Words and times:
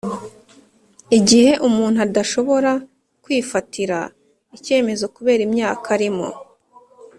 igihe 1.17 1.51
umuntu 1.67 1.97
adashobora 2.07 2.71
kwifatira 3.23 3.97
icyemezo 4.57 5.05
kubera 5.15 5.41
imyaka 5.47 5.85
arimo, 5.97 6.27